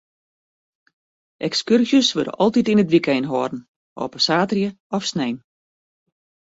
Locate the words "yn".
2.71-2.81